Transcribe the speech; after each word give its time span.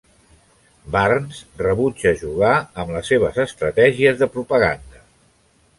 Barnes 0.95 1.41
rebutja 1.59 2.15
jugar 2.23 2.55
amb 2.85 2.97
les 2.97 3.13
seves 3.15 3.39
estratègies 3.47 4.21
de 4.25 4.31
propaganda. 4.39 5.07